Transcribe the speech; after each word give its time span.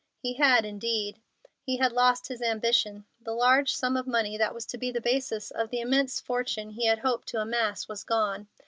He 0.23 0.33
had, 0.33 0.65
indeed. 0.65 1.21
He 1.61 1.77
had 1.77 1.91
lost 1.91 2.27
his 2.27 2.41
ambition. 2.41 3.05
The 3.19 3.33
large 3.33 3.71
sum 3.75 3.95
of 3.95 4.07
money 4.07 4.35
that 4.35 4.51
was 4.51 4.65
to 4.65 4.79
be 4.79 4.89
the 4.91 4.99
basis 4.99 5.51
of 5.51 5.69
the 5.69 5.79
immense 5.79 6.19
fortune 6.19 6.71
he 6.71 6.87
had 6.87 6.97
hoped 6.97 7.27
to 7.27 7.39
amass 7.39 7.87
was 7.87 8.03
gone. 8.03 8.47